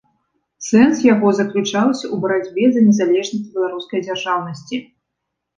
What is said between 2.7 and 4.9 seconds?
за незалежнасць беларускай дзяржаўнасці.